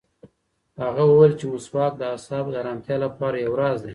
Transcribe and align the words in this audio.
هغه 0.83 1.01
وویل 1.07 1.33
چې 1.39 1.45
مسواک 1.53 1.93
د 1.97 2.01
اعصابو 2.13 2.51
د 2.53 2.55
ارامتیا 2.63 2.97
لپاره 3.05 3.37
یو 3.37 3.53
راز 3.61 3.77
دی. 3.83 3.89